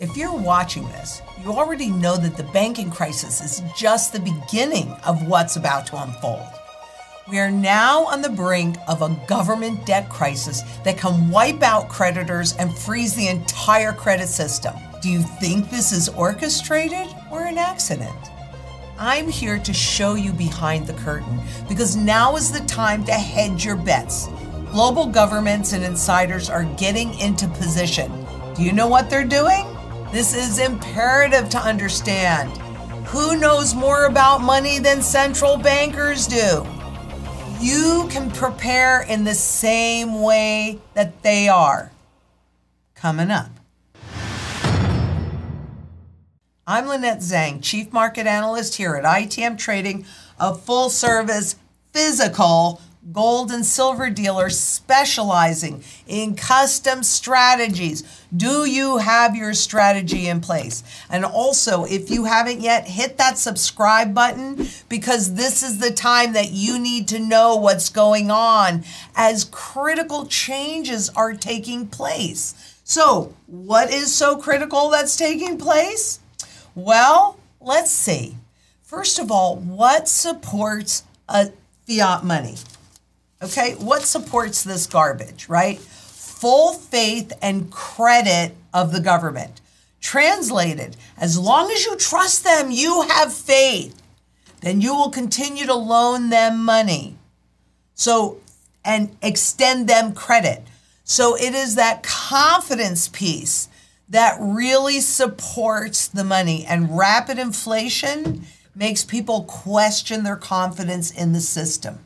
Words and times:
If 0.00 0.16
you're 0.16 0.34
watching 0.34 0.88
this, 0.88 1.20
you 1.44 1.52
already 1.52 1.90
know 1.90 2.16
that 2.16 2.34
the 2.34 2.50
banking 2.54 2.90
crisis 2.90 3.42
is 3.42 3.62
just 3.76 4.14
the 4.14 4.20
beginning 4.20 4.90
of 5.04 5.28
what's 5.28 5.56
about 5.56 5.84
to 5.88 6.02
unfold. 6.02 6.46
We 7.28 7.38
are 7.38 7.50
now 7.50 8.06
on 8.06 8.22
the 8.22 8.30
brink 8.30 8.76
of 8.88 9.02
a 9.02 9.14
government 9.28 9.84
debt 9.84 10.08
crisis 10.08 10.62
that 10.84 10.96
can 10.96 11.28
wipe 11.28 11.62
out 11.62 11.90
creditors 11.90 12.56
and 12.56 12.74
freeze 12.74 13.14
the 13.14 13.28
entire 13.28 13.92
credit 13.92 14.28
system. 14.28 14.72
Do 15.02 15.10
you 15.10 15.20
think 15.20 15.68
this 15.68 15.92
is 15.92 16.08
orchestrated 16.08 17.14
or 17.30 17.42
an 17.42 17.58
accident? 17.58 18.16
I'm 18.98 19.28
here 19.28 19.58
to 19.58 19.74
show 19.74 20.14
you 20.14 20.32
behind 20.32 20.86
the 20.86 20.94
curtain 20.94 21.42
because 21.68 21.94
now 21.94 22.36
is 22.36 22.50
the 22.50 22.66
time 22.66 23.04
to 23.04 23.12
hedge 23.12 23.66
your 23.66 23.76
bets. 23.76 24.28
Global 24.70 25.04
governments 25.04 25.74
and 25.74 25.84
insiders 25.84 26.48
are 26.48 26.64
getting 26.78 27.12
into 27.18 27.46
position. 27.48 28.10
Do 28.54 28.62
you 28.62 28.72
know 28.72 28.88
what 28.88 29.10
they're 29.10 29.24
doing? 29.24 29.66
This 30.12 30.34
is 30.34 30.58
imperative 30.58 31.48
to 31.50 31.58
understand. 31.58 32.56
Who 33.08 33.36
knows 33.36 33.74
more 33.74 34.06
about 34.06 34.40
money 34.40 34.78
than 34.78 35.02
central 35.02 35.56
bankers 35.56 36.26
do? 36.26 36.66
you 37.60 38.08
can 38.10 38.30
prepare 38.30 39.02
in 39.02 39.24
the 39.24 39.34
same 39.34 40.22
way 40.22 40.78
that 40.94 41.22
they 41.22 41.48
are. 41.48 41.92
Coming 42.94 43.30
up. 43.30 43.50
I'm 46.66 46.86
Lynette 46.86 47.18
Zang, 47.18 47.62
Chief 47.62 47.92
Market 47.92 48.26
Analyst 48.26 48.76
here 48.76 48.94
at 48.94 49.04
ITM 49.04 49.58
Trading, 49.58 50.06
a 50.38 50.54
full 50.54 50.88
service 50.88 51.56
physical 51.92 52.80
gold 53.12 53.50
and 53.50 53.64
silver 53.64 54.10
dealer 54.10 54.50
specializing 54.50 55.82
in 56.06 56.34
custom 56.34 57.02
strategies. 57.02 58.02
Do 58.34 58.66
you 58.66 58.98
have 58.98 59.34
your 59.34 59.54
strategy 59.54 60.28
in 60.28 60.40
place? 60.40 60.82
And 61.08 61.24
also, 61.24 61.84
if 61.84 62.10
you 62.10 62.24
haven't 62.24 62.60
yet, 62.60 62.86
hit 62.86 63.16
that 63.16 63.38
subscribe 63.38 64.14
button 64.14 64.68
because 64.88 65.34
this 65.34 65.62
is 65.62 65.78
the 65.78 65.90
time 65.90 66.34
that 66.34 66.50
you 66.50 66.78
need 66.78 67.08
to 67.08 67.18
know 67.18 67.56
what's 67.56 67.88
going 67.88 68.30
on 68.30 68.84
as 69.16 69.44
critical 69.44 70.26
changes 70.26 71.08
are 71.10 71.34
taking 71.34 71.88
place. 71.88 72.76
So, 72.84 73.34
what 73.46 73.90
is 73.90 74.14
so 74.14 74.36
critical 74.36 74.90
that's 74.90 75.16
taking 75.16 75.58
place? 75.58 76.20
Well, 76.74 77.38
let's 77.60 77.90
see. 77.90 78.36
First 78.82 79.18
of 79.18 79.30
all, 79.30 79.56
what 79.56 80.08
supports 80.08 81.04
a 81.28 81.52
fiat 81.86 82.24
money? 82.24 82.56
Okay, 83.42 83.72
what 83.76 84.02
supports 84.02 84.62
this 84.62 84.86
garbage, 84.86 85.48
right? 85.48 85.78
Full 85.78 86.74
faith 86.74 87.32
and 87.40 87.70
credit 87.70 88.54
of 88.74 88.92
the 88.92 89.00
government. 89.00 89.62
Translated, 90.02 90.96
as 91.16 91.38
long 91.38 91.70
as 91.70 91.86
you 91.86 91.96
trust 91.96 92.44
them, 92.44 92.70
you 92.70 93.02
have 93.02 93.32
faith, 93.32 94.00
then 94.60 94.82
you 94.82 94.94
will 94.94 95.10
continue 95.10 95.64
to 95.64 95.74
loan 95.74 96.28
them 96.28 96.64
money. 96.64 97.16
So, 97.94 98.38
and 98.84 99.16
extend 99.22 99.88
them 99.88 100.12
credit. 100.12 100.62
So 101.04 101.34
it 101.34 101.54
is 101.54 101.76
that 101.76 102.02
confidence 102.02 103.08
piece 103.08 103.68
that 104.10 104.36
really 104.38 105.00
supports 105.00 106.08
the 106.08 106.24
money. 106.24 106.66
And 106.66 106.96
rapid 106.96 107.38
inflation 107.38 108.44
makes 108.74 109.02
people 109.02 109.44
question 109.44 110.24
their 110.24 110.36
confidence 110.36 111.10
in 111.10 111.32
the 111.32 111.40
system 111.40 112.00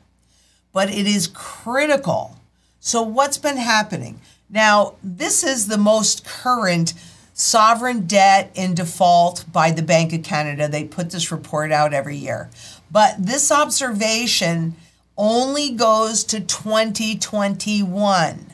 but 0.74 0.90
it 0.90 1.06
is 1.06 1.28
critical. 1.28 2.36
So, 2.80 3.00
what's 3.00 3.38
been 3.38 3.56
happening? 3.56 4.20
Now, 4.50 4.96
this 5.02 5.42
is 5.42 5.68
the 5.68 5.78
most 5.78 6.26
current 6.26 6.92
sovereign 7.32 8.06
debt 8.06 8.50
in 8.54 8.74
default 8.74 9.50
by 9.50 9.70
the 9.70 9.82
Bank 9.82 10.12
of 10.12 10.22
Canada. 10.22 10.68
They 10.68 10.84
put 10.84 11.10
this 11.10 11.32
report 11.32 11.72
out 11.72 11.94
every 11.94 12.16
year. 12.16 12.50
But 12.90 13.14
this 13.18 13.50
observation 13.50 14.74
only 15.16 15.70
goes 15.70 16.24
to 16.24 16.40
2021. 16.40 18.46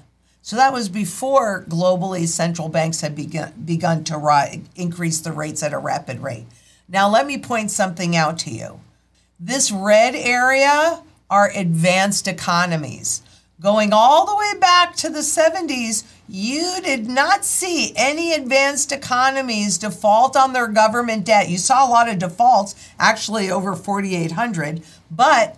So 0.42 0.56
that 0.56 0.72
was 0.72 0.88
before 0.88 1.64
globally 1.68 2.26
central 2.26 2.68
banks 2.68 3.00
had 3.00 3.14
begun, 3.14 3.52
begun 3.64 4.04
to 4.04 4.16
rise, 4.16 4.60
increase 4.76 5.20
the 5.20 5.32
rates 5.32 5.62
at 5.62 5.72
a 5.72 5.78
rapid 5.78 6.20
rate. 6.20 6.46
Now, 6.88 7.08
let 7.08 7.26
me 7.26 7.38
point 7.38 7.70
something 7.70 8.16
out 8.16 8.38
to 8.40 8.50
you. 8.50 8.80
This 9.38 9.70
red 9.70 10.14
area 10.14 11.02
are 11.30 11.50
advanced 11.54 12.28
economies. 12.28 13.22
Going 13.60 13.92
all 13.92 14.26
the 14.26 14.36
way 14.36 14.58
back 14.58 14.96
to 14.96 15.08
the 15.08 15.20
70s, 15.20 16.04
you 16.26 16.80
did 16.82 17.08
not 17.08 17.44
see 17.44 17.92
any 17.94 18.32
advanced 18.32 18.90
economies 18.90 19.78
default 19.78 20.36
on 20.36 20.52
their 20.52 20.66
government 20.66 21.26
debt. 21.26 21.48
You 21.48 21.58
saw 21.58 21.86
a 21.86 21.90
lot 21.90 22.08
of 22.08 22.18
defaults, 22.18 22.74
actually 22.98 23.50
over 23.50 23.76
4,800, 23.76 24.82
but 25.10 25.56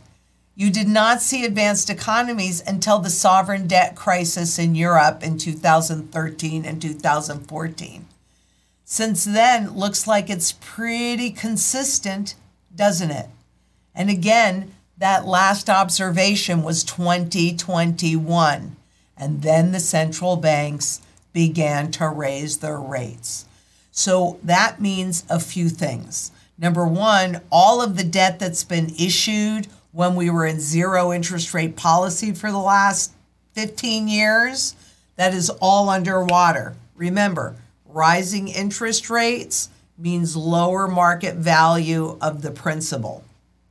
you 0.55 0.71
did 0.71 0.89
not 0.89 1.23
see 1.23 1.45
advanced 1.45 1.89
economies 1.89 2.63
until 2.67 2.99
the 2.99 3.09
sovereign 3.11 3.67
debt 3.67 3.95
crisis 3.95 4.59
in 4.59 4.75
Europe 4.75 5.23
in 5.23 5.39
2013 5.39 6.65
and 6.65 6.83
2014. 6.83 8.07
Since 8.85 9.25
then, 9.25 9.71
looks 9.71 10.07
like 10.07 10.29
it's 10.29 10.53
pretty 10.53 11.31
consistent, 11.31 12.35
doesn't 12.75 13.11
it? 13.11 13.29
And 13.95 14.11
again, 14.11 14.75
that 15.03 15.27
last 15.27 15.69
observation 15.69 16.63
was 16.63 16.85
2021. 16.85 18.77
And 19.17 19.43
then 19.43 19.73
the 19.73 19.81
central 19.81 20.37
banks 20.37 21.01
began 21.33 21.91
to 21.93 22.09
raise 22.09 22.59
their 22.59 22.79
rates. 22.79 23.45
So 23.91 24.39
that 24.45 24.81
means 24.81 25.25
a 25.29 25.41
few 25.41 25.71
things. 25.71 26.31
Number 26.57 26.87
one, 26.87 27.41
all 27.51 27.83
of 27.83 27.97
the 27.97 28.05
debt 28.05 28.39
that's 28.39 28.63
been 28.63 28.95
issued 28.97 29.67
when 29.91 30.15
we 30.15 30.31
were 30.31 30.47
in 30.47 30.61
zero 30.61 31.13
interest 31.13 31.53
rate 31.53 31.75
policy 31.75 32.31
for 32.33 32.53
the 32.53 32.59
last 32.59 33.13
15 33.55 34.07
years, 34.07 34.77
that 35.17 35.35
is 35.35 35.51
all 35.61 35.89
underwater. 35.89 36.77
Remember, 36.95 37.57
rising 37.87 38.47
interest 38.47 39.11
rates 39.11 39.69
means 39.99 40.37
lower 40.37 40.87
market 40.87 41.35
value 41.35 42.17
of 42.21 42.43
the 42.43 42.53
principal 42.53 43.25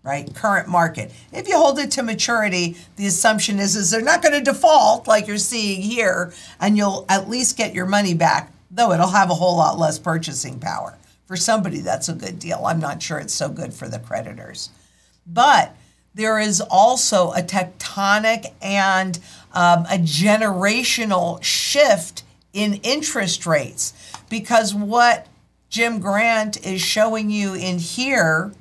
right? 0.03 0.33
Current 0.33 0.67
market. 0.67 1.11
If 1.31 1.47
you 1.47 1.57
hold 1.57 1.79
it 1.79 1.91
to 1.91 2.03
maturity, 2.03 2.77
the 2.95 3.05
assumption 3.05 3.59
is 3.59 3.75
is 3.75 3.91
they're 3.91 4.01
not 4.01 4.21
going 4.21 4.33
to 4.33 4.41
default 4.41 5.07
like 5.07 5.27
you're 5.27 5.37
seeing 5.37 5.81
here, 5.81 6.33
and 6.59 6.77
you'll 6.77 7.05
at 7.09 7.29
least 7.29 7.57
get 7.57 7.73
your 7.73 7.85
money 7.85 8.13
back, 8.13 8.51
though 8.69 8.91
it'll 8.91 9.07
have 9.07 9.29
a 9.29 9.35
whole 9.35 9.57
lot 9.57 9.77
less 9.77 9.99
purchasing 9.99 10.59
power. 10.59 10.97
For 11.25 11.37
somebody, 11.37 11.79
that's 11.79 12.09
a 12.09 12.13
good 12.13 12.39
deal. 12.39 12.63
I'm 12.65 12.79
not 12.79 13.01
sure 13.01 13.17
it's 13.17 13.33
so 13.33 13.47
good 13.47 13.73
for 13.73 13.87
the 13.87 13.99
creditors. 13.99 14.69
But 15.25 15.75
there 16.13 16.39
is 16.39 16.59
also 16.59 17.31
a 17.31 17.41
tectonic 17.41 18.53
and 18.61 19.17
um, 19.53 19.85
a 19.85 19.97
generational 19.97 21.41
shift 21.41 22.23
in 22.51 22.75
interest 22.83 23.45
rates 23.45 23.93
because 24.29 24.75
what 24.75 25.27
Jim 25.69 25.99
Grant 25.99 26.65
is 26.65 26.81
showing 26.81 27.29
you 27.29 27.53
in 27.53 27.79
here 27.79 28.51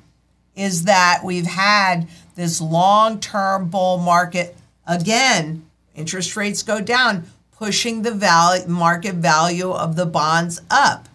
is 0.55 0.83
that 0.83 1.21
we've 1.23 1.45
had 1.45 2.07
this 2.35 2.61
long 2.61 3.19
term 3.19 3.69
bull 3.69 3.97
market. 3.97 4.55
Again, 4.87 5.65
interest 5.95 6.35
rates 6.35 6.63
go 6.63 6.81
down, 6.81 7.25
pushing 7.51 8.01
the 8.01 8.11
value, 8.11 8.67
market 8.67 9.15
value 9.15 9.71
of 9.71 9.95
the 9.95 10.05
bonds 10.05 10.61
up, 10.69 11.07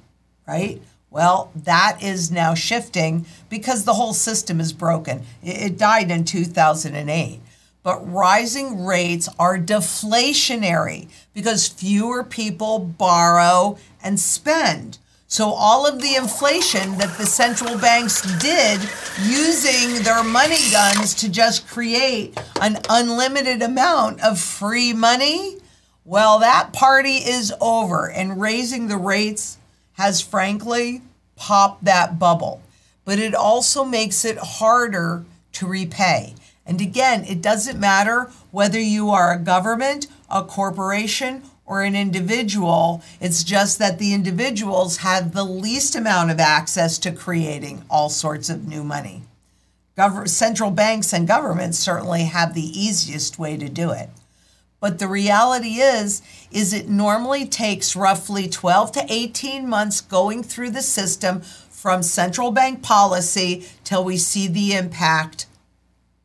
right? 0.47 0.81
Well, 1.11 1.51
that 1.55 2.03
is 2.03 2.31
now 2.31 2.55
shifting 2.55 3.27
because 3.49 3.85
the 3.85 3.95
whole 3.95 4.13
system 4.13 4.61
is 4.61 4.73
broken. 4.73 5.23
It 5.43 5.79
died 5.79 6.11
in 6.11 6.25
2008. 6.25 7.41
But 7.83 8.13
rising 8.13 8.85
rates 8.85 9.29
are 9.39 9.57
deflationary 9.59 11.09
because 11.33 11.69
fewer 11.69 12.25
people 12.25 12.81
borrow 12.81 13.79
and 14.03 14.19
spend. 14.19 14.99
So, 15.29 15.51
all 15.51 15.89
of 15.89 16.01
the 16.01 16.15
inflation 16.15 16.99
that 16.99 17.19
the 17.19 17.27
central 17.27 17.77
banks 17.79 18.23
did 18.39 18.81
using 19.21 20.05
their 20.05 20.23
money 20.23 20.71
guns 20.71 21.15
to 21.15 21.29
just 21.29 21.67
create 21.67 22.39
an 22.61 22.79
unlimited 22.89 23.61
amount 23.61 24.23
of 24.23 24.39
free 24.39 24.93
money, 24.93 25.59
well, 26.05 26.39
that 26.39 26.73
party 26.73 27.17
is 27.17 27.53
over. 27.61 28.09
And 28.09 28.41
raising 28.41 28.87
the 28.87 28.97
rates 28.97 29.59
has 29.95 30.21
frankly 30.21 31.03
popped 31.35 31.85
that 31.85 32.21
bubble. 32.21 32.63
But 33.05 33.19
it 33.19 33.35
also 33.35 33.85
makes 33.85 34.25
it 34.25 34.39
harder 34.39 35.25
to 35.55 35.67
repay. 35.67 36.35
And 36.65 36.81
again, 36.81 37.25
it 37.25 37.43
doesn't 37.43 37.81
matter 37.81 38.31
whether 38.53 38.81
you 38.81 39.11
are 39.11 39.33
a 39.33 39.39
government, 39.41 40.07
a 40.31 40.45
corporation, 40.45 41.43
or 41.67 41.83
an 41.83 41.97
individual. 41.97 43.03
It's 43.21 43.45
just 43.45 43.79
that 43.79 43.99
the 43.99 44.15
individuals 44.15 44.99
have 44.99 45.33
the 45.33 45.45
least 45.45 45.95
amount 45.95 46.31
of 46.31 46.41
access 46.41 46.99
to 46.99 47.13
creating 47.13 47.85
all 47.91 48.09
sorts 48.09 48.49
of 48.49 48.67
new 48.67 48.85
money. 48.85 49.23
Gover- 49.99 50.29
central 50.29 50.71
banks 50.71 51.13
and 51.13 51.27
governments 51.27 51.79
certainly 51.79 52.25
have 52.25 52.55
the 52.55 52.81
easiest 52.81 53.39
way 53.39 53.57
to 53.57 53.69
do 53.69 53.91
it. 53.91 54.11
But 54.79 54.99
the 54.99 55.09
reality 55.09 55.81
is, 55.81 56.23
is 56.53 56.73
it 56.73 56.89
normally 56.89 57.47
takes 57.47 57.97
roughly 57.97 58.47
12 58.47 58.93
to 58.93 59.07
18 59.09 59.69
months 59.69 60.01
going 60.01 60.43
through 60.43 60.71
the 60.71 60.83
system 60.83 61.41
from 61.41 62.03
central 62.03 62.51
bank 62.51 62.83
policy 62.83 63.67
till 63.85 64.05
we 64.05 64.17
see 64.17 64.49
the 64.49 64.75
impact 64.75 65.47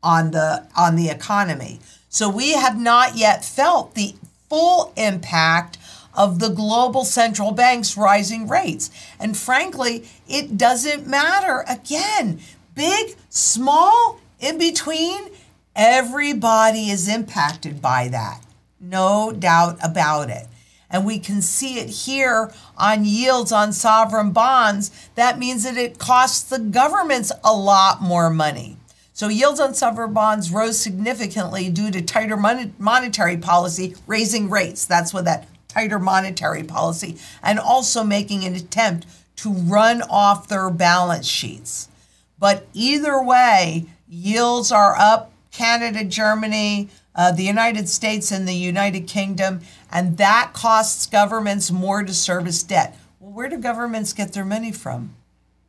on 0.02 0.32
the 0.32 0.66
on 0.76 0.96
the 0.96 1.08
economy. 1.08 1.80
So 2.08 2.28
we 2.28 2.52
have 2.52 2.78
not 2.78 3.16
yet 3.16 3.44
felt 3.44 3.94
the 3.94 4.14
full 4.52 4.92
impact 4.98 5.78
of 6.12 6.38
the 6.38 6.50
global 6.50 7.06
central 7.06 7.52
banks 7.52 7.96
rising 7.96 8.46
rates. 8.46 8.90
And 9.18 9.34
frankly, 9.34 10.06
it 10.28 10.58
doesn't 10.58 11.06
matter. 11.06 11.64
Again, 11.66 12.38
big, 12.74 13.16
small, 13.30 14.20
in 14.40 14.58
between, 14.58 15.30
everybody 15.74 16.90
is 16.90 17.08
impacted 17.08 17.80
by 17.80 18.08
that. 18.08 18.44
No 18.78 19.32
doubt 19.32 19.78
about 19.82 20.28
it. 20.28 20.48
And 20.90 21.06
we 21.06 21.18
can 21.18 21.40
see 21.40 21.78
it 21.78 21.88
here 21.88 22.52
on 22.76 23.06
yields 23.06 23.52
on 23.52 23.72
sovereign 23.72 24.32
bonds. 24.32 24.90
That 25.14 25.38
means 25.38 25.64
that 25.64 25.78
it 25.78 25.98
costs 25.98 26.42
the 26.42 26.58
governments 26.58 27.32
a 27.42 27.54
lot 27.54 28.02
more 28.02 28.28
money. 28.28 28.76
So 29.22 29.28
yields 29.28 29.60
on 29.60 29.72
sovereign 29.72 30.12
bonds 30.12 30.50
rose 30.50 30.80
significantly 30.80 31.70
due 31.70 31.92
to 31.92 32.02
tighter 32.02 32.36
mon- 32.36 32.74
monetary 32.76 33.36
policy, 33.36 33.94
raising 34.08 34.50
rates. 34.50 34.84
That's 34.84 35.14
what 35.14 35.26
that 35.26 35.46
tighter 35.68 36.00
monetary 36.00 36.64
policy, 36.64 37.18
and 37.40 37.60
also 37.60 38.02
making 38.02 38.42
an 38.42 38.56
attempt 38.56 39.06
to 39.36 39.52
run 39.52 40.02
off 40.10 40.48
their 40.48 40.70
balance 40.70 41.28
sheets. 41.28 41.88
But 42.36 42.66
either 42.74 43.22
way, 43.22 43.86
yields 44.08 44.72
are 44.72 44.96
up. 44.98 45.30
Canada, 45.52 46.02
Germany, 46.02 46.88
uh, 47.14 47.30
the 47.30 47.44
United 47.44 47.88
States, 47.88 48.32
and 48.32 48.48
the 48.48 48.56
United 48.56 49.06
Kingdom, 49.06 49.60
and 49.92 50.16
that 50.16 50.50
costs 50.52 51.06
governments 51.06 51.70
more 51.70 52.02
to 52.02 52.12
service 52.12 52.64
debt. 52.64 52.98
Well, 53.20 53.30
where 53.30 53.48
do 53.48 53.58
governments 53.58 54.12
get 54.12 54.32
their 54.32 54.44
money 54.44 54.72
from? 54.72 55.14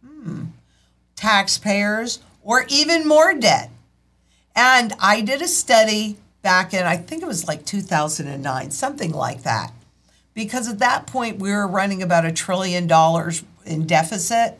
Hmm. 0.03 0.45
Taxpayers 1.15 2.17
or 2.44 2.66
even 2.69 3.07
more 3.07 3.34
debt. 3.34 3.69
And 4.56 4.94
I 5.00 5.22
did 5.22 5.42
a 5.42 5.48
study 5.48 6.18
back 6.42 6.74
in, 6.74 6.86
I 6.86 6.98
think 6.98 7.24
it 7.24 7.28
was 7.28 7.48
like 7.48 7.66
2009, 7.66 8.72
something 8.72 9.12
like 9.12 9.44
that. 9.44 9.72
Because 10.34 10.68
at 10.68 10.80
that 10.80 11.07
point, 11.07 11.40
we 11.40 11.51
were 11.51 11.68
running 11.68 12.04
about 12.04 12.25
a 12.25 12.31
trillion 12.31 12.88
dollars 12.88 13.44
in 13.66 13.88
deficit. 13.88 14.60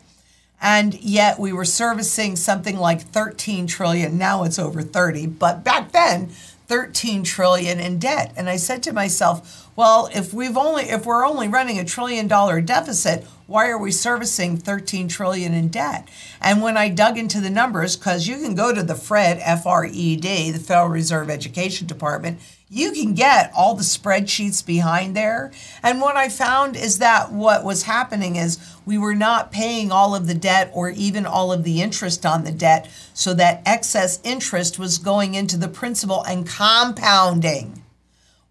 And 0.62 0.94
yet 1.01 1.39
we 1.39 1.51
were 1.51 1.65
servicing 1.65 2.35
something 2.38 2.77
like 2.77 3.01
13 3.01 3.68
trillion. 3.68 4.18
Now 4.18 4.44
it's 4.44 4.57
over 4.57 4.81
30. 4.81 5.27
But 5.27 5.63
back 5.63 5.91
then, 5.91 6.27
13 6.68 7.24
trillion 7.24 7.79
in 7.79 8.00
debt. 8.00 8.31
And 8.38 8.50
I 8.50 8.56
said 8.56 8.81
to 8.83 8.94
myself, 8.94 9.69
well, 9.75 10.09
if 10.13 10.33
we've 10.33 10.56
only 10.56 10.83
if 10.83 11.06
we're 11.06 11.25
only 11.25 11.47
running 11.47 11.79
a 11.79 11.83
trillion 11.83 12.27
dollar 12.27 12.62
deficit, 12.62 13.25
why 13.53 13.69
are 13.69 13.77
we 13.77 13.91
servicing 13.91 14.57
13 14.57 15.07
trillion 15.07 15.53
in 15.53 15.67
debt? 15.67 16.09
And 16.41 16.63
when 16.63 16.75
I 16.75 16.89
dug 16.89 17.19
into 17.19 17.39
the 17.39 17.51
numbers 17.51 17.95
cuz 17.95 18.27
you 18.27 18.38
can 18.38 18.55
go 18.55 18.73
to 18.73 18.81
the 18.81 18.95
FRED, 18.95 19.38
F 19.44 19.67
R 19.67 19.85
E 19.85 20.15
D, 20.15 20.50
the 20.50 20.57
Federal 20.57 20.88
Reserve 20.89 21.29
Education 21.29 21.85
Department, 21.85 22.39
you 22.67 22.91
can 22.94 23.13
get 23.13 23.51
all 23.55 23.75
the 23.75 23.83
spreadsheets 23.83 24.65
behind 24.65 25.15
there. 25.15 25.51
And 25.83 26.01
what 26.01 26.17
I 26.17 26.29
found 26.29 26.75
is 26.75 26.97
that 26.97 27.31
what 27.31 27.63
was 27.63 27.83
happening 27.83 28.38
is 28.38 28.57
we 28.88 28.97
were 28.97 29.13
not 29.13 29.51
paying 29.51 29.91
all 29.91 30.15
of 30.15 30.25
the 30.25 30.33
debt 30.33 30.71
or 30.73 30.89
even 30.89 31.27
all 31.27 31.51
of 31.51 31.63
the 31.63 31.79
interest 31.79 32.25
on 32.25 32.45
the 32.45 32.51
debt, 32.51 32.89
so 33.13 33.35
that 33.35 33.61
excess 33.67 34.19
interest 34.23 34.79
was 34.79 34.97
going 34.97 35.35
into 35.35 35.57
the 35.57 35.67
principal 35.67 36.23
and 36.23 36.47
compounding. 36.47 37.83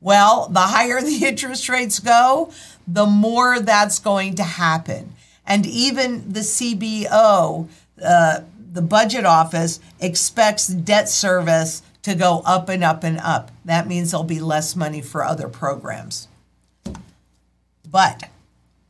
Well, 0.03 0.49
the 0.49 0.61
higher 0.61 1.01
the 1.03 1.25
interest 1.25 1.69
rates 1.69 2.01
go, 2.01 2.53
the 2.87 3.07
more 3.07 3.61
that's 3.61 3.99
going 3.99 4.35
to 4.37 4.43
happen. 4.43 5.15
And 5.47 5.67
even 5.67 6.33
the 6.33 6.41
CBO, 6.41 7.69
uh, 8.03 8.41
the 8.73 8.83
budget 8.83 9.25
office, 9.25 9.81
expects 10.01 10.67
debt 10.69 11.09
service 11.09 11.83
to 12.03 12.15
go 12.15 12.43
up 12.45 12.69
and 12.69 12.83
up 12.83 13.05
and 13.05 13.19
up. 13.19 13.51
That 13.65 13.87
means 13.87 14.11
there'll 14.11 14.25
be 14.25 14.41
less 14.41 14.75
money 14.75 15.01
for 15.01 15.25
other 15.25 15.49
programs. 15.49 16.29
But 17.89 18.29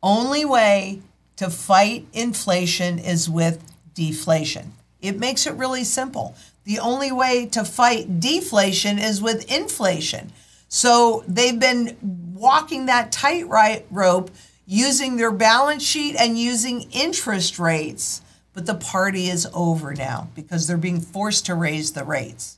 only 0.03 0.45
way 0.45 1.03
to 1.37 1.51
fight 1.51 2.07
inflation 2.13 2.99
is 2.99 3.29
with 3.29 3.63
deflation. 3.95 4.73
It 5.01 5.19
makes 5.19 5.47
it 5.47 5.55
really 5.55 5.85
simple. 5.85 6.37
The 6.65 6.79
only 6.79 7.11
way 7.11 7.47
to 7.47 7.65
fight 7.65 8.21
deflation 8.21 8.99
is 8.99 9.21
with 9.21 9.51
inflation. 9.51 10.33
So 10.75 11.23
they've 11.29 11.61
been 11.61 11.99
walking 12.35 12.87
that 12.87 13.13
tightrope 13.13 14.31
using 14.65 15.19
their 15.19 15.31
balance 15.31 15.83
sheet 15.83 16.17
and 16.19 16.39
using 16.39 16.91
interest 16.93 17.59
rates. 17.59 18.23
But 18.55 18.65
the 18.65 18.77
party 18.77 19.29
is 19.29 19.47
over 19.53 19.93
now 19.93 20.31
because 20.35 20.67
they're 20.67 20.79
being 20.79 21.03
forced 21.03 21.45
to 21.45 21.55
raise 21.55 21.93
the 21.93 22.05
rates. 22.05 22.57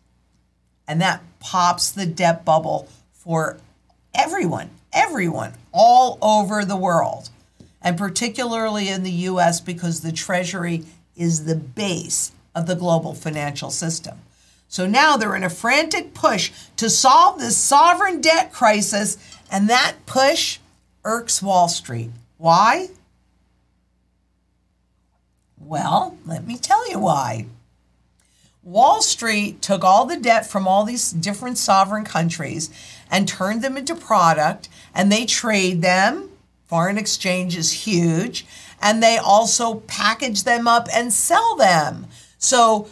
And 0.87 1.01
that 1.01 1.25
pops 1.41 1.91
the 1.91 2.07
debt 2.07 2.45
bubble 2.45 2.89
for 3.11 3.59
everyone, 4.15 4.71
everyone 4.93 5.55
all 5.73 6.17
over 6.23 6.65
the 6.65 6.77
world, 6.77 7.31
and 7.83 7.99
particularly 7.99 8.89
in 8.89 9.03
the 9.03 9.11
US 9.11 9.61
because 9.61 10.03
the 10.03 10.13
Treasury 10.13 10.85
is 11.17 11.47
the 11.47 11.57
base 11.57 12.31
of 12.55 12.69
the 12.69 12.77
global 12.77 13.13
financial 13.13 13.71
system. 13.71 14.21
So 14.75 14.89
now 14.89 15.17
they're 15.17 15.37
in 15.37 15.45
a 15.45 15.51
frantic 15.51 16.15
push 16.15 16.51
to 16.79 16.91
solve 16.91 17.39
this 17.39 17.57
sovereign 17.57 18.21
debt 18.21 18.53
crisis, 18.53 19.17
and 19.49 19.71
that 19.71 19.95
push 20.05 20.59
irks 21.05 21.41
Wall 21.41 21.69
Street. 21.69 22.11
Why? 22.39 22.89
Well, 25.57 26.19
let 26.27 26.45
me 26.45 26.59
tell 26.59 26.91
you 26.91 26.99
why. 26.99 27.47
Wall 28.65 29.01
Street 29.01 29.63
took 29.63 29.85
all 29.85 30.07
the 30.07 30.17
debt 30.17 30.45
from 30.45 30.67
all 30.67 30.83
these 30.83 31.13
different 31.13 31.57
sovereign 31.57 32.05
countries 32.05 32.69
and 33.09 33.29
turned 33.29 33.63
them 33.63 33.77
into 33.77 33.95
product, 33.95 34.69
and 34.93 35.13
they 35.13 35.25
trade 35.25 35.83
them. 35.83 36.31
Foreign 36.67 36.99
exchange 36.99 37.57
is 37.57 37.87
huge. 37.87 38.45
And 38.83 39.01
they 39.01 39.19
also 39.19 39.77
package 39.87 40.43
them 40.43 40.67
up 40.67 40.89
and 40.93 41.13
sell 41.13 41.55
them. 41.55 42.09
So, 42.39 42.89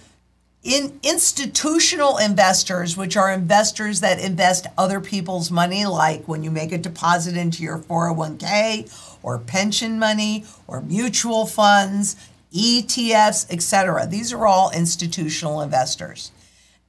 in 0.62 1.00
institutional 1.02 2.18
investors, 2.18 2.96
which 2.96 3.16
are 3.16 3.32
investors 3.32 4.00
that 4.00 4.20
invest 4.20 4.66
other 4.78 5.00
people's 5.00 5.50
money, 5.50 5.84
like 5.86 6.26
when 6.28 6.44
you 6.44 6.50
make 6.50 6.70
a 6.70 6.78
deposit 6.78 7.36
into 7.36 7.62
your 7.62 7.78
401k 7.78 9.18
or 9.22 9.38
pension 9.38 9.98
money 9.98 10.44
or 10.68 10.80
mutual 10.80 11.46
funds, 11.46 12.14
ETFs, 12.52 13.52
etc. 13.52 14.06
These 14.06 14.32
are 14.32 14.46
all 14.46 14.70
institutional 14.70 15.62
investors. 15.62 16.30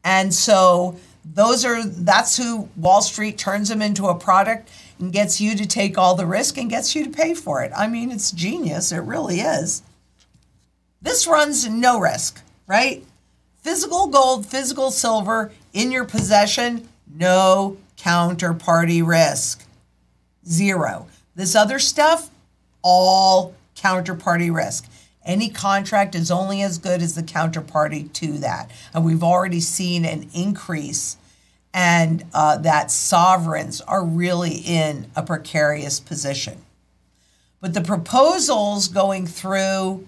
And 0.04 0.34
so 0.34 0.98
those 1.26 1.66
are 1.66 1.84
that's 1.84 2.38
who 2.38 2.70
Wall 2.76 3.02
Street 3.02 3.38
turns 3.38 3.70
them 3.70 3.82
into 3.82 4.08
a 4.08 4.16
product 4.16 4.70
and 5.00 5.12
gets 5.12 5.42
you 5.42 5.56
to 5.56 5.66
take 5.66 5.98
all 5.98 6.16
the 6.16 6.28
risk 6.28 6.58
and 6.58 6.70
gets 6.70 6.96
you 6.96 7.04
to 7.06 7.10
pay 7.10 7.34
for 7.34 7.64
it. 7.64 7.72
I 7.76 7.88
mean, 7.88 8.12
it's 8.12 8.32
genius. 8.32 8.92
It 8.92 9.00
really 9.00 9.40
is. 9.40 9.82
This 11.02 11.26
runs 11.26 11.68
no 11.68 12.00
risk, 12.00 12.42
right? 12.68 13.04
Physical 13.64 14.08
gold, 14.08 14.46
physical 14.46 14.92
silver 14.92 15.54
in 15.72 15.90
your 15.90 16.04
possession, 16.04 16.90
no 17.16 17.78
counterparty 17.98 19.06
risk. 19.06 19.64
Zero. 20.46 21.08
This 21.34 21.56
other 21.56 21.80
stuff, 21.80 22.30
all 22.82 23.56
counterparty 23.78 24.54
risk. 24.54 24.92
Any 25.26 25.50
contract 25.50 26.14
is 26.14 26.30
only 26.30 26.62
as 26.62 26.78
good 26.78 27.02
as 27.02 27.16
the 27.16 27.24
counterparty 27.24 28.12
to 28.12 28.38
that. 28.40 28.70
And 28.94 29.06
we've 29.06 29.24
already 29.24 29.62
seen 29.62 30.04
an 30.04 30.28
increase, 30.34 31.16
and 31.74 32.26
uh, 32.34 32.58
that 32.58 32.92
sovereigns 32.92 33.80
are 33.80 34.04
really 34.04 34.56
in 34.56 35.10
a 35.16 35.24
precarious 35.24 36.02
position. 36.02 36.64
But 37.62 37.74
the 37.74 37.82
proposals 37.82 38.90
going 38.90 39.26
through 39.26 40.06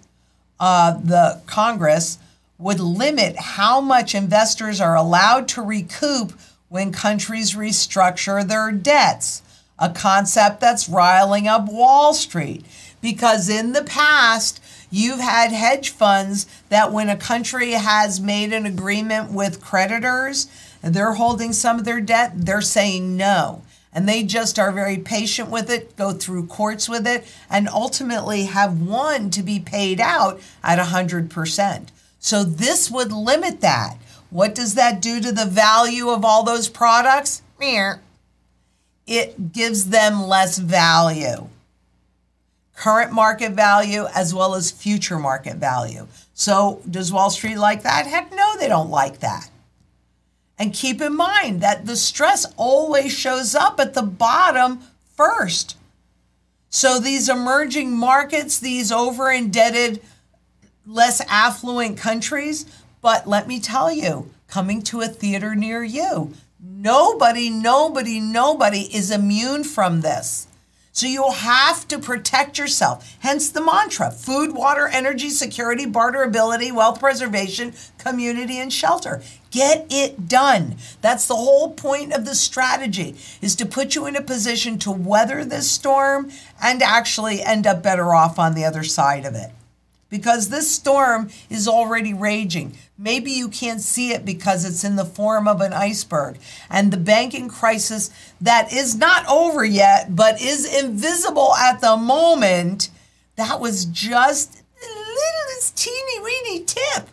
uh, 0.60 1.00
the 1.02 1.42
Congress 1.46 2.18
would 2.58 2.80
limit 2.80 3.36
how 3.38 3.82
much 3.82 4.16
investors 4.16 4.80
are 4.80 4.96
allowed 4.96 5.48
to 5.50 5.62
recoup 5.62 6.34
when 6.70 6.92
countries 6.92 7.54
restructure 7.54 8.48
their 8.48 8.72
debts, 8.72 9.42
a 9.78 9.90
concept 9.90 10.62
that's 10.62 10.90
riling 10.90 11.48
up 11.48 11.68
Wall 11.68 12.14
Street. 12.14 12.66
Because 13.02 13.50
in 13.50 13.74
the 13.74 13.84
past, 13.84 14.62
You've 14.92 15.20
had 15.20 15.52
hedge 15.52 15.90
funds 15.90 16.46
that 16.70 16.94
when 16.94 17.10
a 17.10 17.18
country 17.18 17.72
has 17.72 18.22
made 18.22 18.54
an 18.54 18.66
agreement 18.66 19.32
with 19.32 19.60
creditors 19.60 20.48
they're 20.94 21.14
holding 21.14 21.52
some 21.52 21.80
of 21.80 21.86
their 21.86 22.00
debt, 22.00 22.34
they're 22.36 22.62
saying 22.62 23.18
no. 23.18 23.64
And 23.92 24.08
they 24.08 24.24
just 24.24 24.60
are 24.60 24.72
very 24.72 24.98
patient 24.98 25.50
with 25.50 25.70
it, 25.70 25.96
go 25.96 26.12
through 26.12 26.48
courts 26.48 26.88
with 26.88 27.08
it, 27.08 27.26
and 27.50 27.68
ultimately 27.68 28.46
have 28.46 28.82
won 28.82 29.30
to 29.32 29.42
be 29.42 29.60
paid 29.60 30.00
out 30.00 30.40
at 30.64 30.78
100%. 30.78 31.88
So 32.26 32.44
this 32.44 32.90
would 32.90 33.12
limit 33.12 33.62
that. 33.62 33.98
What 34.32 34.56
does 34.56 34.74
that 34.74 35.00
do 35.00 35.22
to 35.22 35.32
the 35.32 35.46
value 35.46 36.10
of 36.10 36.26
all 36.26 36.42
those 36.42 36.68
products? 36.68 37.44
it 39.06 39.54
gives 39.54 39.90
them 39.90 40.24
less 40.24 40.58
value 40.58 41.48
current 42.76 43.12
market 43.12 43.54
value 43.54 44.06
as 44.14 44.34
well 44.34 44.56
as 44.56 44.72
future 44.72 45.18
market 45.18 45.56
value. 45.58 46.08
So, 46.34 46.82
does 46.90 47.14
Wall 47.14 47.30
Street 47.30 47.58
like 47.58 47.84
that? 47.84 48.06
Heck 48.06 48.34
no, 48.34 48.58
they 48.58 48.68
don't 48.68 48.90
like 48.90 49.20
that. 49.20 49.50
And 50.60 50.74
keep 50.74 51.02
in 51.02 51.16
mind 51.16 51.62
that 51.62 51.86
the 51.86 51.96
stress 51.96 52.46
always 52.58 53.14
shows 53.14 53.56
up 53.56 53.80
at 53.80 53.94
the 53.94 54.02
bottom 54.02 54.80
first. 55.16 55.78
So, 56.70 57.00
these 57.00 57.30
emerging 57.30 57.94
markets, 57.94 58.60
these 58.60 58.92
over 58.92 59.32
indebted, 59.32 60.02
less 60.86 61.22
affluent 61.28 61.98
countries, 61.98 62.66
but 63.02 63.28
let 63.28 63.48
me 63.48 63.60
tell 63.60 63.92
you, 63.92 64.32
coming 64.48 64.82
to 64.84 65.02
a 65.02 65.08
theater 65.08 65.56
near 65.56 65.84
you, 65.84 66.34
nobody, 66.60 67.50
nobody, 67.50 68.20
nobody 68.20 68.96
is 68.96 69.12
immune 69.12 69.64
from 69.64 70.02
this. 70.02 70.48
So 70.92 71.08
you 71.08 71.30
have 71.30 71.90
to 71.90 72.00
protect 72.00 72.58
yourself. 72.58 73.18
Hence 73.20 73.50
the 73.50 73.60
mantra 73.60 74.12
food, 74.12 74.54
water, 74.54 74.88
energy, 74.88 75.30
security, 75.30 75.86
barterability, 75.86 76.74
wealth 76.74 77.02
preservation, 77.02 77.74
community, 77.98 78.60
and 78.60 78.72
shelter. 78.72 79.22
Get 79.52 79.88
it 79.90 80.30
done. 80.30 80.78
That's 81.02 81.28
the 81.28 81.36
whole 81.36 81.74
point 81.74 82.14
of 82.14 82.24
the 82.24 82.34
strategy 82.34 83.18
is 83.42 83.58
to 83.58 83.66
put 83.66 83.94
you 83.94 84.06
in 84.06 84.16
a 84.16 84.22
position 84.22 84.80
to 84.80 84.92
weather 84.92 85.44
this 85.44 85.70
storm 85.70 86.32
and 86.64 86.82
actually 86.82 87.42
end 87.42 87.68
up 87.68 87.84
better 87.84 88.16
off 88.16 88.40
on 88.40 88.56
the 88.56 88.64
other 88.64 88.84
side 88.84 89.26
of 89.26 89.36
it 89.36 89.52
because 90.10 90.50
this 90.50 90.74
storm 90.74 91.30
is 91.50 91.68
already 91.68 92.14
raging. 92.14 92.78
Maybe 92.98 93.32
you 93.32 93.50
can't 93.50 93.82
see 93.82 94.12
it 94.12 94.26
because 94.26 94.64
it's 94.64 94.84
in 94.84 94.96
the 94.96 95.06
form 95.06 95.48
of 95.48 95.62
an 95.62 95.74
iceberg. 95.74 96.38
And 96.70 96.92
the 96.92 96.98
banking 96.98 97.50
crisis 97.50 98.10
that 98.40 98.72
is 98.72 98.96
not 98.96 99.28
over 99.28 99.66
yet, 99.66 100.16
but 100.16 100.42
is 100.42 100.66
invisible 100.82 101.54
at 101.56 101.82
the 101.82 101.98
moment, 101.98 102.90
that 103.36 103.60
was 103.60 103.86
just 103.86 104.54
the 104.54 104.88
littlest 104.88 105.76
teeny 105.76 106.20
weeny 106.24 106.64
tip. 106.64 107.10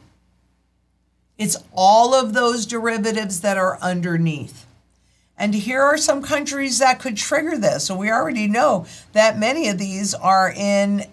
It's 1.38 1.56
all 1.72 2.14
of 2.14 2.34
those 2.34 2.66
derivatives 2.66 3.40
that 3.40 3.56
are 3.56 3.78
underneath. 3.80 4.66
And 5.36 5.54
here 5.54 5.82
are 5.82 5.96
some 5.96 6.22
countries 6.22 6.78
that 6.78 7.00
could 7.00 7.16
trigger 7.16 7.58
this. 7.58 7.84
So 7.84 7.96
we 7.96 8.10
already 8.12 8.46
know 8.46 8.86
that 9.12 9.38
many 9.38 9.68
of 9.68 9.78
these 9.78 10.14
are 10.14 10.52
in 10.52 11.06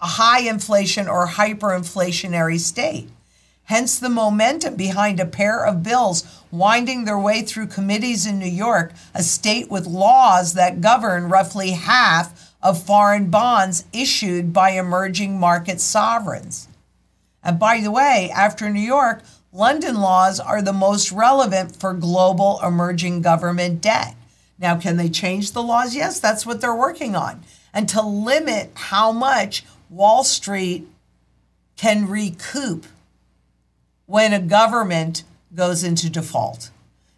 a 0.00 0.06
high 0.06 0.40
inflation 0.40 1.08
or 1.08 1.26
hyperinflationary 1.26 2.58
state. 2.58 3.08
Hence 3.64 3.98
the 3.98 4.08
momentum 4.08 4.76
behind 4.76 5.18
a 5.18 5.26
pair 5.26 5.64
of 5.64 5.82
bills 5.82 6.22
winding 6.52 7.04
their 7.04 7.18
way 7.18 7.42
through 7.42 7.66
committees 7.66 8.24
in 8.24 8.38
New 8.38 8.46
York, 8.46 8.92
a 9.12 9.22
state 9.22 9.70
with 9.70 9.86
laws 9.86 10.54
that 10.54 10.80
govern 10.80 11.28
roughly 11.28 11.70
half 11.70 12.54
of 12.62 12.82
foreign 12.82 13.28
bonds 13.28 13.84
issued 13.92 14.52
by 14.52 14.70
emerging 14.70 15.40
market 15.40 15.80
sovereigns. 15.80 16.68
And 17.42 17.58
by 17.58 17.80
the 17.80 17.90
way, 17.90 18.30
after 18.34 18.70
New 18.70 18.80
York, 18.80 19.22
London 19.52 20.00
laws 20.00 20.38
are 20.38 20.62
the 20.62 20.72
most 20.72 21.10
relevant 21.10 21.76
for 21.76 21.94
global 21.94 22.60
emerging 22.62 23.22
government 23.22 23.80
debt. 23.80 24.14
Now, 24.58 24.76
can 24.76 24.96
they 24.96 25.08
change 25.08 25.52
the 25.52 25.62
laws? 25.62 25.94
Yes, 25.94 26.20
that's 26.20 26.46
what 26.46 26.60
they're 26.60 26.74
working 26.74 27.16
on. 27.16 27.42
And 27.72 27.88
to 27.90 28.02
limit 28.02 28.70
how 28.74 29.12
much 29.12 29.64
Wall 29.90 30.24
Street 30.24 30.86
can 31.76 32.08
recoup 32.08 32.86
when 34.06 34.32
a 34.32 34.40
government 34.40 35.24
goes 35.54 35.84
into 35.84 36.10
default. 36.10 36.70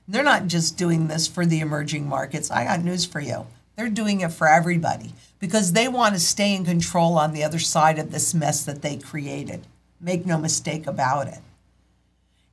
They're 0.06 0.22
not 0.22 0.46
just 0.46 0.78
doing 0.78 1.08
this 1.08 1.26
for 1.26 1.44
the 1.44 1.60
emerging 1.60 2.08
markets. 2.08 2.50
I 2.50 2.64
got 2.64 2.82
news 2.82 3.04
for 3.04 3.20
you. 3.20 3.46
They're 3.76 3.88
doing 3.88 4.22
it 4.22 4.32
for 4.32 4.48
everybody 4.48 5.12
because 5.38 5.72
they 5.72 5.87
want 5.87 6.14
to 6.14 6.20
stay 6.20 6.54
in 6.54 6.64
control 6.64 7.18
on 7.18 7.32
the 7.32 7.44
other 7.44 7.58
side 7.58 7.98
of 7.98 8.10
this 8.10 8.34
mess 8.34 8.64
that 8.64 8.82
they 8.82 8.96
created. 8.96 9.66
Make 10.00 10.26
no 10.26 10.38
mistake 10.38 10.87
about 10.87 11.28
it. 11.28 11.38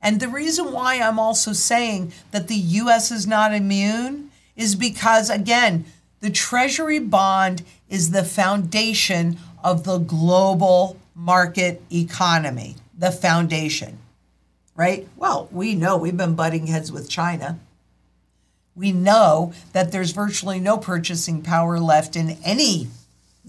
And 0.00 0.20
the 0.20 0.28
reason 0.28 0.72
why 0.72 1.00
I'm 1.00 1.18
also 1.18 1.52
saying 1.52 2.12
that 2.30 2.48
the 2.48 2.54
US 2.54 3.10
is 3.10 3.26
not 3.26 3.54
immune 3.54 4.30
is 4.54 4.76
because, 4.76 5.30
again, 5.30 5.84
the 6.20 6.30
Treasury 6.30 6.98
bond 6.98 7.62
is 7.88 8.10
the 8.10 8.24
foundation 8.24 9.38
of 9.66 9.82
the 9.82 9.98
global 9.98 10.96
market 11.12 11.82
economy, 11.92 12.76
the 12.96 13.10
foundation, 13.10 13.98
right? 14.76 15.08
Well, 15.16 15.48
we 15.50 15.74
know 15.74 15.96
we've 15.96 16.16
been 16.16 16.36
butting 16.36 16.68
heads 16.68 16.92
with 16.92 17.10
China. 17.10 17.58
We 18.76 18.92
know 18.92 19.52
that 19.72 19.90
there's 19.90 20.12
virtually 20.12 20.60
no 20.60 20.78
purchasing 20.78 21.42
power 21.42 21.80
left 21.80 22.14
in 22.14 22.38
any 22.44 22.86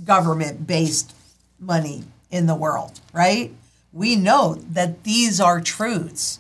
government 0.04 0.66
based 0.66 1.14
money 1.60 2.06
in 2.32 2.48
the 2.48 2.56
world, 2.56 3.00
right? 3.14 3.54
We 3.94 4.16
know 4.16 4.56
that 4.72 5.04
these 5.04 5.40
are 5.40 5.62
truths. 5.62 6.40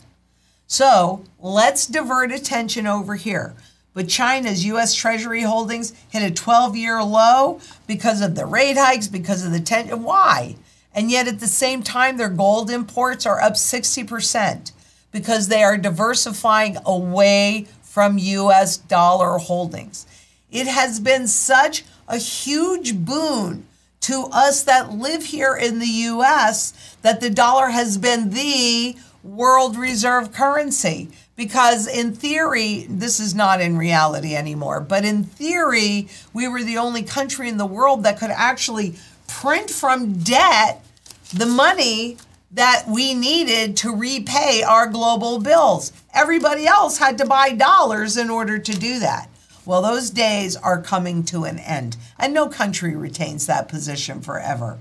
So 0.65 1.23
let's 1.39 1.85
divert 1.85 2.31
attention 2.31 2.87
over 2.87 3.13
here. 3.13 3.53
But 3.97 4.09
China's 4.09 4.63
US 4.63 4.93
Treasury 4.93 5.41
holdings 5.41 5.91
hit 6.09 6.21
a 6.21 6.29
12 6.29 6.75
year 6.75 7.01
low 7.01 7.59
because 7.87 8.21
of 8.21 8.35
the 8.35 8.45
rate 8.45 8.77
hikes, 8.77 9.07
because 9.07 9.43
of 9.43 9.51
the 9.51 9.59
tension. 9.59 10.03
Why? 10.03 10.55
And 10.93 11.09
yet 11.09 11.27
at 11.27 11.39
the 11.39 11.47
same 11.47 11.81
time, 11.81 12.17
their 12.17 12.29
gold 12.29 12.69
imports 12.69 13.25
are 13.25 13.41
up 13.41 13.53
60% 13.53 14.71
because 15.11 15.47
they 15.47 15.63
are 15.63 15.79
diversifying 15.79 16.77
away 16.85 17.65
from 17.81 18.19
US 18.19 18.77
dollar 18.77 19.39
holdings. 19.39 20.05
It 20.51 20.67
has 20.67 20.99
been 20.99 21.27
such 21.27 21.83
a 22.07 22.17
huge 22.17 22.97
boon 22.97 23.65
to 24.01 24.29
us 24.31 24.61
that 24.61 24.93
live 24.93 25.25
here 25.25 25.55
in 25.55 25.79
the 25.79 25.87
US 25.87 26.95
that 27.01 27.19
the 27.19 27.31
dollar 27.31 27.69
has 27.69 27.97
been 27.97 28.29
the 28.29 28.95
world 29.23 29.75
reserve 29.75 30.31
currency 30.31 31.09
because 31.37 31.87
in 31.87 32.13
theory 32.13 32.85
this 32.89 33.21
is 33.21 33.33
not 33.33 33.61
in 33.61 33.77
reality 33.77 34.35
anymore 34.35 34.81
but 34.81 35.05
in 35.05 35.23
theory 35.23 36.09
we 36.33 36.47
were 36.47 36.63
the 36.63 36.77
only 36.77 37.03
country 37.03 37.47
in 37.47 37.57
the 37.57 37.65
world 37.65 38.03
that 38.03 38.19
could 38.19 38.31
actually 38.31 38.95
print 39.27 39.69
from 39.69 40.13
debt 40.13 40.83
the 41.33 41.45
money 41.45 42.17
that 42.51 42.85
we 42.87 43.13
needed 43.13 43.77
to 43.77 43.93
repay 43.93 44.63
our 44.63 44.87
global 44.87 45.39
bills. 45.39 45.91
Everybody 46.13 46.65
else 46.65 46.97
had 46.97 47.17
to 47.17 47.25
buy 47.25 47.51
dollars 47.51 48.15
in 48.15 48.29
order 48.29 48.57
to 48.57 48.71
do 48.71 48.99
that. 48.99 49.29
Well 49.65 49.81
those 49.81 50.09
days 50.09 50.55
are 50.55 50.81
coming 50.81 51.23
to 51.25 51.43
an 51.43 51.59
end 51.59 51.97
and 52.17 52.33
no 52.33 52.47
country 52.47 52.95
retains 52.95 53.45
that 53.45 53.67
position 53.67 54.21
forever. 54.21 54.79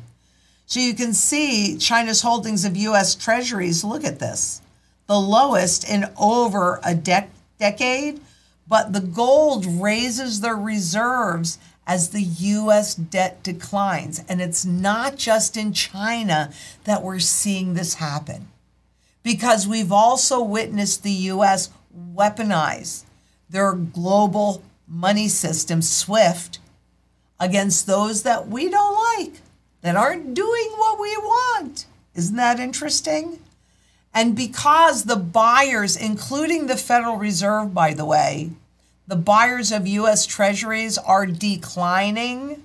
So 0.66 0.80
you 0.80 0.94
can 0.94 1.12
see 1.12 1.76
China's 1.76 2.22
holdings 2.22 2.64
of 2.64 2.76
US 2.76 3.14
treasuries. 3.14 3.84
Look 3.84 4.04
at 4.04 4.20
this 4.20 4.62
the 5.06 5.20
lowest 5.20 5.88
in 5.88 6.06
over 6.18 6.76
a 6.84 6.94
dec- 6.94 7.28
decade, 7.58 8.20
but 8.68 8.92
the 8.92 9.00
gold 9.00 9.66
raises 9.66 10.40
their 10.40 10.56
reserves 10.56 11.58
as 11.86 12.10
the 12.10 12.22
US 12.22 12.94
debt 12.94 13.42
declines. 13.42 14.22
And 14.28 14.40
it's 14.40 14.64
not 14.64 15.16
just 15.16 15.56
in 15.56 15.72
China 15.72 16.52
that 16.84 17.02
we're 17.02 17.20
seeing 17.20 17.75
this 17.75 17.94
happen, 17.94 18.48
because 19.22 19.68
we've 19.68 19.92
also 19.92 20.42
witnessed 20.42 21.02
the 21.02 21.10
US 21.10 21.70
weaponize 22.14 23.04
their 23.48 23.72
global 23.72 24.62
money 24.88 25.28
system, 25.28 25.80
SWIFT, 25.82 26.58
against 27.38 27.86
those 27.86 28.22
that 28.22 28.48
we 28.48 28.68
don't 28.68 29.18
like 29.18 29.40
that 29.82 29.96
aren't 29.96 30.34
doing 30.34 30.72
what 30.76 30.98
we 30.98 31.16
want. 31.18 31.86
Isn't 32.14 32.36
that 32.36 32.58
interesting? 32.58 33.38
And 34.16 34.35
because 34.35 35.04
the 35.04 35.16
buyers, 35.16 35.94
including 35.94 36.68
the 36.68 36.78
Federal 36.78 37.16
Reserve, 37.16 37.75
by 37.75 37.92
the 37.92 38.06
way, 38.06 38.50
the 39.06 39.14
buyers 39.14 39.70
of 39.70 39.87
US 39.87 40.25
Treasuries 40.25 40.96
are 40.96 41.26
declining, 41.26 42.62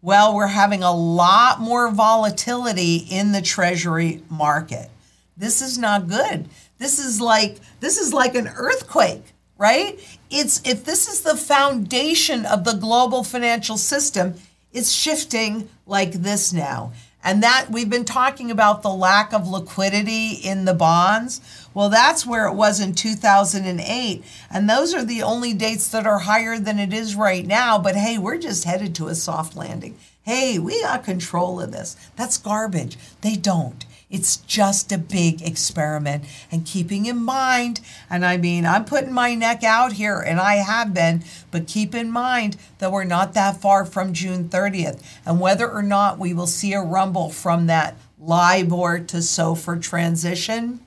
well, 0.00 0.32
we're 0.32 0.46
having 0.46 0.84
a 0.84 0.94
lot 0.94 1.58
more 1.60 1.90
volatility 1.90 2.98
in 3.10 3.32
the 3.32 3.42
Treasury 3.42 4.22
market. 4.30 4.88
This 5.36 5.60
is 5.60 5.76
not 5.76 6.06
good. 6.06 6.48
This 6.78 7.00
is 7.00 7.20
like 7.20 7.58
this 7.80 7.98
is 7.98 8.12
like 8.12 8.36
an 8.36 8.46
earthquake, 8.54 9.24
right? 9.58 9.98
It's 10.30 10.62
if 10.64 10.84
this 10.84 11.08
is 11.08 11.22
the 11.22 11.36
foundation 11.36 12.46
of 12.46 12.62
the 12.62 12.74
global 12.74 13.24
financial 13.24 13.76
system, 13.76 14.34
it's 14.72 14.92
shifting 14.92 15.68
like 15.86 16.12
this 16.12 16.52
now. 16.52 16.92
And 17.22 17.42
that 17.42 17.66
we've 17.70 17.90
been 17.90 18.06
talking 18.06 18.50
about 18.50 18.82
the 18.82 18.92
lack 18.92 19.32
of 19.32 19.46
liquidity 19.46 20.32
in 20.32 20.64
the 20.64 20.74
bonds. 20.74 21.40
Well, 21.74 21.90
that's 21.90 22.26
where 22.26 22.46
it 22.46 22.54
was 22.54 22.80
in 22.80 22.94
2008. 22.94 24.24
And 24.50 24.70
those 24.70 24.94
are 24.94 25.04
the 25.04 25.22
only 25.22 25.52
dates 25.52 25.88
that 25.88 26.06
are 26.06 26.20
higher 26.20 26.58
than 26.58 26.78
it 26.78 26.92
is 26.92 27.14
right 27.14 27.46
now. 27.46 27.78
But 27.78 27.96
hey, 27.96 28.16
we're 28.16 28.38
just 28.38 28.64
headed 28.64 28.94
to 28.96 29.08
a 29.08 29.14
soft 29.14 29.54
landing. 29.54 29.98
Hey, 30.22 30.58
we 30.58 30.80
got 30.80 31.04
control 31.04 31.60
of 31.60 31.72
this. 31.72 31.96
That's 32.16 32.38
garbage. 32.38 32.96
They 33.20 33.36
don't. 33.36 33.84
It's 34.10 34.38
just 34.38 34.90
a 34.90 34.98
big 34.98 35.40
experiment. 35.40 36.24
And 36.50 36.66
keeping 36.66 37.06
in 37.06 37.18
mind, 37.18 37.80
and 38.08 38.26
I 38.26 38.36
mean, 38.36 38.66
I'm 38.66 38.84
putting 38.84 39.12
my 39.12 39.34
neck 39.34 39.62
out 39.62 39.92
here, 39.92 40.18
and 40.18 40.40
I 40.40 40.56
have 40.56 40.92
been, 40.92 41.22
but 41.50 41.68
keep 41.68 41.94
in 41.94 42.10
mind 42.10 42.56
that 42.78 42.90
we're 42.90 43.04
not 43.04 43.34
that 43.34 43.60
far 43.60 43.84
from 43.84 44.12
June 44.12 44.48
30th. 44.48 45.00
And 45.24 45.40
whether 45.40 45.70
or 45.70 45.82
not 45.82 46.18
we 46.18 46.34
will 46.34 46.48
see 46.48 46.72
a 46.72 46.82
rumble 46.82 47.30
from 47.30 47.66
that 47.66 47.96
LIBOR 48.18 48.98
to 49.00 49.18
SOFR 49.18 49.80
transition, 49.80 50.80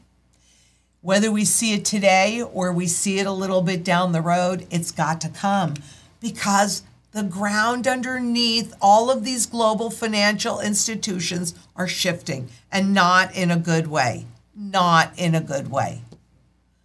whether 1.01 1.31
we 1.31 1.45
see 1.45 1.73
it 1.73 1.83
today 1.83 2.41
or 2.41 2.71
we 2.71 2.87
see 2.87 3.19
it 3.19 3.25
a 3.25 3.31
little 3.31 3.61
bit 3.61 3.83
down 3.83 4.11
the 4.11 4.21
road, 4.21 4.67
it's 4.69 4.91
got 4.91 5.19
to 5.21 5.29
come 5.29 5.75
because 6.21 6.83
the 7.13 7.23
ground 7.23 7.87
underneath 7.87 8.73
all 8.81 9.11
of 9.11 9.23
these 9.23 9.45
global 9.45 9.91
financial 9.91 10.59
institutions 10.59 11.53
are 11.75 11.87
shifting 11.87 12.49
and 12.71 12.93
not 12.93 13.33
in 13.35 13.51
a 13.51 13.57
good 13.57 13.87
way. 13.87 14.25
Not 14.55 15.11
in 15.17 15.35
a 15.35 15.41
good 15.41 15.69
way. 15.71 16.01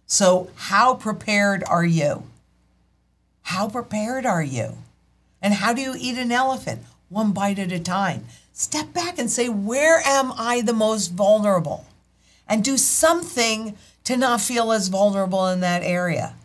So, 0.05 0.49
how 0.55 0.95
prepared 0.95 1.63
are 1.63 1.85
you? 1.85 2.23
How 3.43 3.67
prepared 3.69 4.25
are 4.25 4.43
you? 4.43 4.77
And 5.41 5.55
how 5.55 5.73
do 5.73 5.81
you 5.81 5.95
eat 5.97 6.17
an 6.17 6.31
elephant? 6.31 6.83
One 7.09 7.31
bite 7.31 7.59
at 7.59 7.71
a 7.71 7.79
time. 7.79 8.25
Step 8.53 8.93
back 8.93 9.17
and 9.17 9.29
say, 9.31 9.49
where 9.49 9.99
am 10.05 10.31
I 10.35 10.61
the 10.61 10.73
most 10.73 11.09
vulnerable? 11.13 11.85
And 12.47 12.63
do 12.63 12.77
something 12.77 13.75
to 14.03 14.17
not 14.17 14.41
feel 14.41 14.71
as 14.71 14.87
vulnerable 14.87 15.47
in 15.47 15.59
that 15.61 15.83
area 15.83 16.35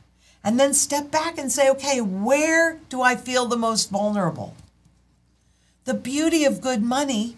and 0.44 0.60
then 0.60 0.74
step 0.74 1.10
back 1.10 1.38
and 1.38 1.50
say, 1.50 1.70
okay, 1.70 2.00
where 2.02 2.78
do 2.90 3.00
I 3.00 3.16
feel 3.16 3.46
the 3.46 3.56
most 3.56 3.90
vulnerable? 3.90 4.54
The 5.86 5.94
beauty 5.94 6.44
of 6.44 6.60
good 6.60 6.82
money, 6.82 7.36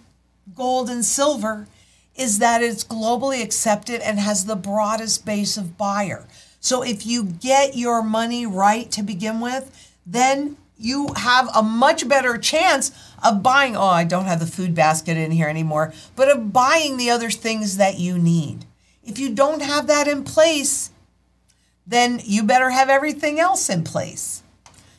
gold 0.54 0.90
and 0.90 1.04
silver, 1.04 1.68
is 2.16 2.40
that 2.40 2.62
it's 2.62 2.82
globally 2.82 3.42
accepted 3.42 4.00
and 4.00 4.18
has 4.18 4.46
the 4.46 4.56
broadest 4.56 5.25
base 5.25 5.56
of 5.56 5.78
buyer. 5.78 6.26
So 6.60 6.82
if 6.82 7.06
you 7.06 7.25
get 7.25 7.76
your 7.76 8.02
money 8.02 8.44
right 8.44 8.90
to 8.90 9.02
begin 9.02 9.40
with, 9.40 9.70
then 10.04 10.56
you 10.78 11.12
have 11.16 11.48
a 11.54 11.62
much 11.62 12.08
better 12.08 12.36
chance 12.38 12.90
of 13.25 13.42
buying. 13.42 13.76
Oh, 13.76 13.86
I 13.86 14.04
don't 14.04 14.25
have 14.25 14.40
the 14.40 14.46
food 14.46 14.75
basket 14.75 15.16
in 15.16 15.30
here 15.30 15.48
anymore, 15.48 15.92
but 16.16 16.28
of 16.28 16.52
buying 16.52 16.96
the 16.96 17.10
other 17.10 17.30
things 17.30 17.76
that 17.76 17.98
you 17.98 18.18
need. 18.18 18.64
If 19.04 19.18
you 19.18 19.32
don't 19.32 19.62
have 19.62 19.86
that 19.86 20.08
in 20.08 20.25
place, 20.25 20.90
then 21.87 22.21
you 22.25 22.43
better 22.43 22.71
have 22.71 22.88
everything 22.88 23.38
else 23.38 23.71
in 23.71 23.85
place. 23.85 24.43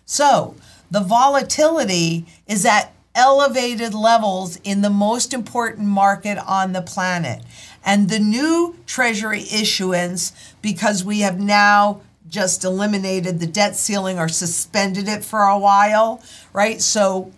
So 0.05 0.55
the 0.89 1.01
volatility 1.01 2.25
is 2.47 2.65
at 2.65 2.93
elevated 3.13 3.93
levels 3.93 4.57
in 4.63 4.81
the 4.81 4.89
most 4.89 5.33
important 5.33 5.87
market 5.87 6.37
on 6.37 6.73
the 6.73 6.81
planet. 6.81 7.43
And 7.83 8.09
the 8.09 8.19
new 8.19 8.77
Treasury 8.85 9.41
issuance, 9.41 10.31
because 10.61 11.03
we 11.03 11.21
have 11.21 11.39
now 11.39 12.01
just 12.29 12.63
eliminated 12.63 13.39
the 13.39 13.47
debt 13.47 13.75
ceiling 13.75 14.19
or 14.19 14.27
suspended 14.27 15.07
it 15.07 15.23
for 15.23 15.41
a 15.41 15.57
while, 15.57 16.21
right? 16.53 16.81
So 16.81 17.31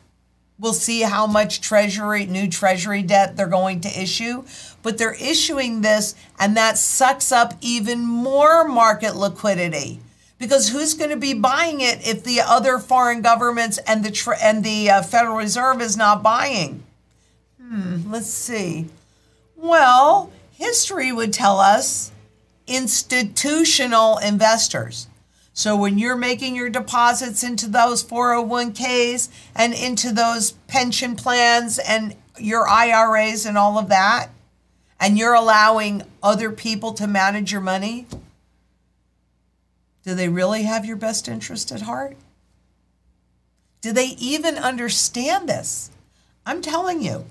we'll 0.59 0.73
see 0.73 1.01
how 1.01 1.25
much 1.25 1.61
treasury 1.61 2.25
new 2.25 2.47
treasury 2.47 3.01
debt 3.01 3.37
they're 3.37 3.47
going 3.47 3.81
to 3.81 4.01
issue 4.01 4.43
but 4.81 4.97
they're 4.97 5.15
issuing 5.15 5.81
this 5.81 6.15
and 6.39 6.55
that 6.57 6.77
sucks 6.77 7.31
up 7.31 7.53
even 7.61 7.99
more 7.99 8.67
market 8.67 9.15
liquidity 9.15 9.99
because 10.39 10.69
who's 10.69 10.93
going 10.93 11.09
to 11.09 11.17
be 11.17 11.33
buying 11.33 11.81
it 11.81 12.07
if 12.07 12.23
the 12.23 12.39
other 12.41 12.79
foreign 12.79 13.21
governments 13.21 13.77
and 13.85 14.03
the 14.03 14.37
and 14.41 14.63
the 14.63 14.89
uh, 14.89 15.01
Federal 15.03 15.35
Reserve 15.35 15.81
is 15.81 15.97
not 15.97 16.23
buying? 16.23 16.83
Hmm, 17.61 18.09
let's 18.09 18.29
see. 18.29 18.87
Well, 19.55 20.31
history 20.51 21.11
would 21.11 21.33
tell 21.33 21.59
us 21.59 22.11
institutional 22.65 24.17
investors. 24.17 25.07
So 25.53 25.75
when 25.75 25.97
you're 25.97 26.15
making 26.15 26.55
your 26.55 26.69
deposits 26.69 27.43
into 27.43 27.67
those 27.67 28.01
401ks 28.01 29.27
and 29.53 29.73
into 29.73 30.13
those 30.13 30.51
pension 30.67 31.17
plans 31.17 31.79
and 31.79 32.15
your 32.37 32.65
IRAs 32.69 33.45
and 33.45 33.57
all 33.57 33.77
of 33.77 33.89
that, 33.89 34.29
and 34.99 35.17
you're 35.17 35.33
allowing 35.33 36.03
other 36.21 36.51
people 36.51 36.93
to 36.93 37.07
manage 37.07 37.51
your 37.51 37.61
money, 37.61 38.05
do 40.03 40.15
they 40.15 40.29
really 40.29 40.63
have 40.63 40.85
your 40.85 40.97
best 40.97 41.27
interest 41.27 41.71
at 41.71 41.81
heart? 41.81 42.17
Do 43.81 43.93
they 43.93 44.15
even 44.19 44.55
understand 44.55 45.47
this? 45.47 45.91
I'm 46.45 46.61
telling 46.61 47.01
you, 47.01 47.25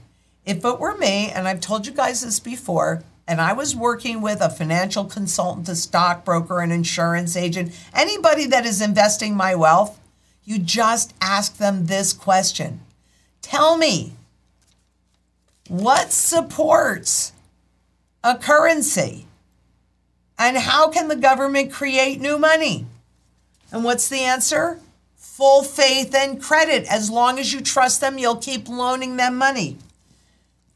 if 0.44 0.64
it 0.64 0.81
were 0.81 0.96
me, 0.96 1.31
and 1.31 1.46
I've 1.46 1.61
told 1.61 1.87
you 1.87 1.92
guys 1.92 2.22
this 2.22 2.40
before, 2.40 3.02
and 3.26 3.40
I 3.40 3.52
was 3.52 3.76
working 3.76 4.22
with 4.22 4.40
a 4.40 4.48
financial 4.48 5.04
consultant, 5.04 5.68
a 5.68 5.76
stockbroker, 5.76 6.61
an 6.61 6.72
insurance 6.72 7.37
agent, 7.37 7.74
anybody 7.92 8.46
that 8.46 8.64
is 8.64 8.81
investing 8.81 9.37
my 9.37 9.54
wealth, 9.54 10.00
you 10.44 10.59
just 10.59 11.12
ask 11.20 11.59
them 11.59 11.87
this 11.87 12.14
question 12.14 12.81
Tell 13.42 13.76
me, 13.76 14.14
what 15.68 16.12
supports 16.12 17.33
a 18.22 18.37
currency? 18.37 19.26
And 20.38 20.57
how 20.57 20.88
can 20.88 21.09
the 21.09 21.16
government 21.16 21.72
create 21.72 22.20
new 22.20 22.38
money? 22.38 22.87
And 23.72 23.85
what's 23.85 24.09
the 24.09 24.20
answer? 24.20 24.81
Full 25.16 25.62
faith 25.62 26.14
and 26.14 26.40
credit. 26.40 26.87
As 26.90 27.11
long 27.11 27.38
as 27.38 27.52
you 27.52 27.61
trust 27.61 28.00
them, 28.00 28.18
you'll 28.18 28.37
keep 28.37 28.68
loaning 28.68 29.16
them 29.16 29.37
money. 29.37 29.78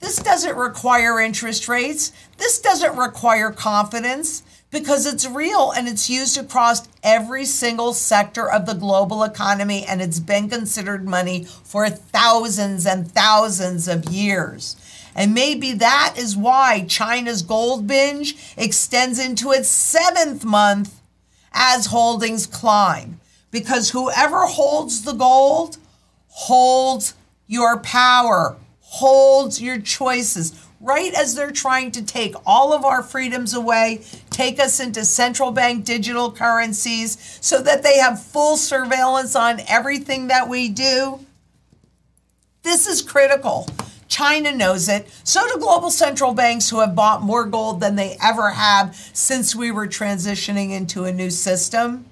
This 0.01 0.17
doesn't 0.17 0.57
require 0.57 1.21
interest 1.21 1.69
rates. 1.69 2.13
This 2.37 2.61
doesn't 2.61 2.97
require 2.97 3.53
confidence 3.53 4.43
because 4.73 5.07
it's 5.07 5.29
real 5.29 5.71
and 5.71 5.87
it's 5.87 6.11
used 6.11 6.39
across 6.39 6.89
every 7.05 7.45
single 7.45 7.93
sector 7.93 8.51
of 8.51 8.67
the 8.67 8.75
global 8.75 9.23
economy 9.23 9.85
and 9.85 10.01
it's 10.01 10.19
been 10.19 10.49
considered 10.49 11.07
money 11.07 11.45
for 11.45 11.89
thousands 11.89 12.87
and 12.87 13.13
thousands 13.13 13.87
of 13.87 14.07
years. 14.07 14.77
And 15.15 15.35
maybe 15.35 15.73
that 15.75 16.15
is 16.17 16.37
why 16.37 16.87
China's 16.89 17.43
gold 17.43 17.87
binge 17.87 18.35
extends 18.57 19.19
into 19.19 19.53
its 19.53 19.69
seventh 19.69 20.43
month 20.43 21.01
as 21.53 21.87
holdings 21.87 22.47
climb. 22.47 23.21
Because 23.51 23.91
whoever 23.91 24.47
holds 24.47 25.03
the 25.03 25.13
gold 25.13 25.77
holds 26.29 27.13
your 27.47 27.79
power, 27.79 28.57
holds 28.81 29.61
your 29.61 29.79
choices. 29.79 30.62
Right 30.83 31.15
as 31.15 31.37
they're 31.37 31.53
trying 31.53 31.93
to 31.93 32.05
take 32.05 32.35
all 32.45 32.73
of 32.73 32.85
our 32.85 33.05
freedoms 33.05 33.55
away, 33.55 34.03
take 34.31 34.59
us 34.59 34.81
into 34.81 35.05
central 35.05 35.53
bank 35.53 35.85
digital 35.85 36.33
currencies 36.33 37.39
so 37.41 37.63
that 37.63 37.85
they 37.85 37.99
have 37.99 38.21
full 38.21 38.57
surveillance 38.57 39.37
on 39.37 39.61
everything 39.69 40.27
that 40.27 40.49
we 40.49 40.69
do. 40.69 41.25
This 42.65 42.89
is 42.89 43.01
critical. 43.01 43.69
China 44.09 44.51
knows 44.51 44.89
it. 44.89 45.09
So 45.23 45.47
do 45.47 45.61
global 45.61 45.93
central 45.93 46.35
banks 46.35 46.69
who 46.69 46.81
have 46.81 46.97
bought 46.97 47.23
more 47.23 47.45
gold 47.45 47.79
than 47.79 47.95
they 47.95 48.17
ever 48.21 48.51
have 48.51 48.97
since 49.13 49.55
we 49.55 49.71
were 49.71 49.87
transitioning 49.87 50.73
into 50.73 51.05
a 51.05 51.13
new 51.13 51.31
system. 51.31 52.07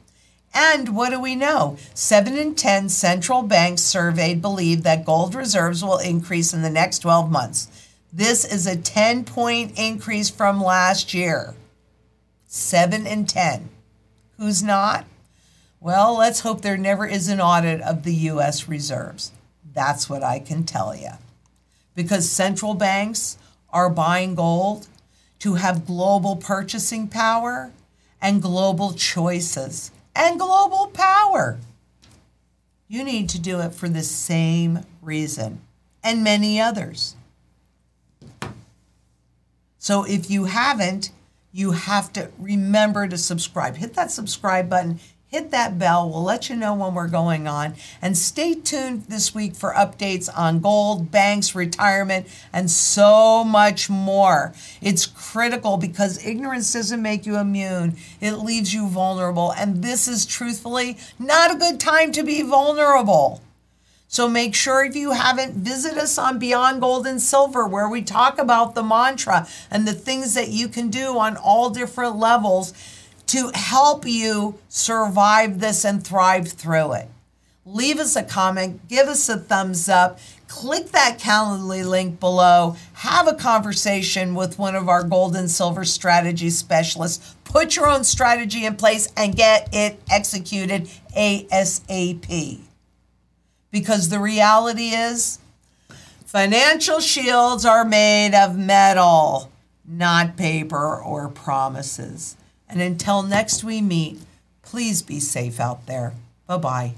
And 0.54 0.94
what 0.94 1.10
do 1.10 1.20
we 1.20 1.34
know? 1.34 1.76
Seven 1.92 2.36
in 2.36 2.54
10 2.54 2.88
central 2.88 3.42
banks 3.42 3.82
surveyed 3.82 4.40
believe 4.40 4.84
that 4.84 5.04
gold 5.04 5.34
reserves 5.34 5.82
will 5.82 5.98
increase 5.98 6.54
in 6.54 6.62
the 6.62 6.70
next 6.70 7.00
12 7.00 7.30
months. 7.30 7.79
This 8.12 8.44
is 8.44 8.66
a 8.66 8.76
10 8.76 9.24
point 9.24 9.78
increase 9.78 10.30
from 10.30 10.62
last 10.62 11.14
year. 11.14 11.54
Seven 12.46 13.06
in 13.06 13.26
10. 13.26 13.68
Who's 14.36 14.62
not? 14.62 15.04
Well, 15.78 16.18
let's 16.18 16.40
hope 16.40 16.60
there 16.60 16.76
never 16.76 17.06
is 17.06 17.28
an 17.28 17.40
audit 17.40 17.80
of 17.80 18.02
the 18.02 18.14
U.S. 18.14 18.68
reserves. 18.68 19.32
That's 19.72 20.10
what 20.10 20.22
I 20.22 20.40
can 20.40 20.64
tell 20.64 20.94
you 20.94 21.10
because 21.94 22.28
central 22.30 22.74
banks 22.74 23.36
are 23.70 23.90
buying 23.90 24.34
gold 24.34 24.88
to 25.38 25.54
have 25.54 25.86
global 25.86 26.36
purchasing 26.36 27.08
power 27.08 27.72
and 28.20 28.42
global 28.42 28.92
choices 28.92 29.90
and 30.14 30.38
global 30.38 30.88
power. 30.92 31.58
You 32.88 33.04
need 33.04 33.28
to 33.30 33.38
do 33.38 33.60
it 33.60 33.74
for 33.74 33.88
the 33.88 34.02
same 34.02 34.80
reason 35.00 35.60
and 36.02 36.24
many 36.24 36.60
others. 36.60 37.16
So 39.80 40.04
if 40.04 40.30
you 40.30 40.44
haven't, 40.44 41.10
you 41.52 41.72
have 41.72 42.12
to 42.12 42.30
remember 42.38 43.08
to 43.08 43.18
subscribe. 43.18 43.76
Hit 43.76 43.94
that 43.94 44.12
subscribe 44.12 44.70
button 44.70 45.00
hit 45.30 45.52
that 45.52 45.78
bell. 45.78 46.10
We'll 46.10 46.24
let 46.24 46.50
you 46.50 46.56
know 46.56 46.74
when 46.74 46.94
we're 46.94 47.08
going 47.08 47.46
on. 47.46 47.74
And 48.02 48.18
stay 48.18 48.54
tuned 48.54 49.04
this 49.04 49.34
week 49.34 49.54
for 49.54 49.72
updates 49.72 50.28
on 50.36 50.60
gold, 50.60 51.10
banks, 51.10 51.54
retirement, 51.54 52.26
and 52.52 52.70
so 52.70 53.44
much 53.44 53.88
more. 53.88 54.52
It's 54.82 55.06
critical 55.06 55.76
because 55.76 56.24
ignorance 56.26 56.72
doesn't 56.72 57.00
make 57.00 57.26
you 57.26 57.38
immune, 57.38 57.96
it 58.20 58.36
leaves 58.36 58.74
you 58.74 58.88
vulnerable. 58.88 59.52
And 59.52 59.82
this 59.82 60.08
is 60.08 60.26
truthfully 60.26 60.98
not 61.18 61.54
a 61.54 61.58
good 61.58 61.78
time 61.78 62.10
to 62.12 62.22
be 62.24 62.42
vulnerable. 62.42 63.40
So 64.12 64.28
make 64.28 64.56
sure 64.56 64.84
if 64.84 64.96
you 64.96 65.12
haven't, 65.12 65.54
visit 65.54 65.96
us 65.96 66.18
on 66.18 66.40
Beyond 66.40 66.80
Gold 66.80 67.06
and 67.06 67.22
Silver, 67.22 67.64
where 67.64 67.88
we 67.88 68.02
talk 68.02 68.40
about 68.40 68.74
the 68.74 68.82
mantra 68.82 69.46
and 69.70 69.86
the 69.86 69.92
things 69.92 70.34
that 70.34 70.48
you 70.48 70.66
can 70.66 70.90
do 70.90 71.16
on 71.16 71.36
all 71.36 71.70
different 71.70 72.16
levels 72.16 72.74
to 73.28 73.52
help 73.54 74.04
you 74.04 74.58
survive 74.68 75.60
this 75.60 75.84
and 75.84 76.04
thrive 76.04 76.48
through 76.48 76.94
it. 76.94 77.08
Leave 77.64 78.00
us 78.00 78.16
a 78.16 78.24
comment, 78.24 78.88
give 78.88 79.06
us 79.06 79.28
a 79.28 79.38
thumbs 79.38 79.88
up, 79.88 80.18
click 80.48 80.88
that 80.90 81.20
Calendly 81.20 81.88
link 81.88 82.18
below, 82.18 82.74
have 82.94 83.28
a 83.28 83.34
conversation 83.34 84.34
with 84.34 84.58
one 84.58 84.74
of 84.74 84.88
our 84.88 85.04
gold 85.04 85.36
and 85.36 85.48
silver 85.48 85.84
strategy 85.84 86.50
specialists, 86.50 87.36
put 87.44 87.76
your 87.76 87.88
own 87.88 88.02
strategy 88.02 88.64
in 88.66 88.74
place, 88.74 89.06
and 89.16 89.36
get 89.36 89.68
it 89.72 90.02
executed 90.10 90.90
ASAP. 91.16 92.69
Because 93.70 94.08
the 94.08 94.18
reality 94.18 94.88
is, 94.88 95.38
financial 96.24 97.00
shields 97.00 97.64
are 97.64 97.84
made 97.84 98.34
of 98.34 98.56
metal, 98.56 99.50
not 99.86 100.36
paper 100.36 100.96
or 101.00 101.28
promises. 101.28 102.36
And 102.68 102.80
until 102.80 103.22
next 103.22 103.64
we 103.64 103.80
meet, 103.80 104.20
please 104.62 105.02
be 105.02 105.20
safe 105.20 105.60
out 105.60 105.86
there. 105.86 106.14
Bye 106.46 106.56
bye. 106.56 106.94